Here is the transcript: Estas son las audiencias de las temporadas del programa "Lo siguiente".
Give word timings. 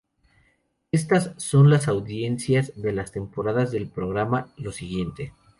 Estas 0.91 1.33
son 1.37 1.69
las 1.69 1.87
audiencias 1.87 2.73
de 2.75 2.91
las 2.91 3.11
temporadas 3.11 3.71
del 3.71 3.87
programa 3.87 4.51
"Lo 4.57 4.71
siguiente". 4.71 5.31